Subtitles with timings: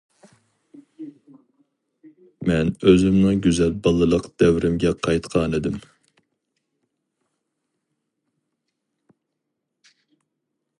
[2.51, 5.79] مەن ئۆزۈمنىڭ گۈزەل بالىلىق دەۋرىمگە قايتقانىدىم.